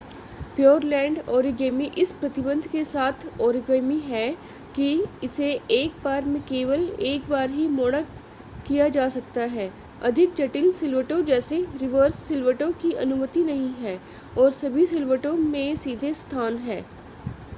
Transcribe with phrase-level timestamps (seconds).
[0.55, 4.23] Pureland origami इस प्रतिबंध के साथ ओरिगामी है
[4.75, 4.87] कि
[5.23, 8.01] इसे एक बार में केवल एक बार ही मोड़ा
[8.67, 9.69] किया जा सकता है
[10.03, 13.99] अधिक जटिल सिलवटों जैसे रिवर्स सिलवटों की अनुमति नहीं है
[14.37, 16.83] और सभी सिलवटों में सीधे स्थान हैं